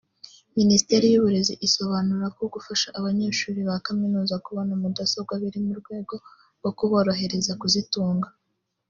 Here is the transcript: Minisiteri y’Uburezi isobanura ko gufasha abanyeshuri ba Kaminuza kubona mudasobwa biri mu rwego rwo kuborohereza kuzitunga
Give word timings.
Minisiteri 0.57 1.05
y’Uburezi 1.09 1.53
isobanura 1.67 2.25
ko 2.37 2.43
gufasha 2.53 2.87
abanyeshuri 2.99 3.59
ba 3.67 3.75
Kaminuza 3.85 4.35
kubona 4.45 4.71
mudasobwa 4.81 5.33
biri 5.41 5.59
mu 5.65 5.73
rwego 5.79 6.13
rwo 6.59 6.71
kuborohereza 6.77 7.53
kuzitunga 7.61 8.27